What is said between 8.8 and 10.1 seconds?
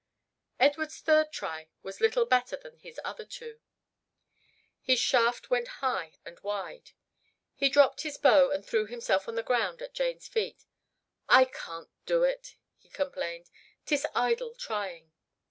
himself on the ground at